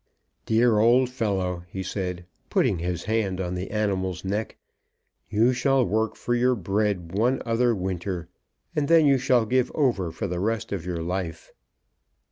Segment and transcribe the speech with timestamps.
[0.47, 4.57] "Dear old fellow," he said, putting his hand on the animal's neck,
[5.29, 8.27] "you shall work for your bread one other winter,
[8.75, 11.53] and then you shall give over for the rest of your life."